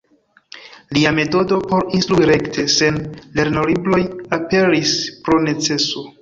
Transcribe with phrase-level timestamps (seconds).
[0.97, 2.97] Lia metodo por instrui rekte, sen
[3.41, 4.01] lernolibroj,
[4.39, 4.97] aperis
[5.29, 6.05] pro neceso.